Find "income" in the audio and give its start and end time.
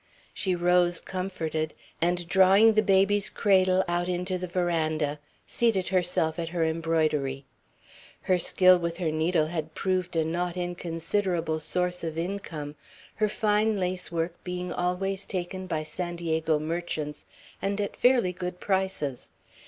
12.17-12.73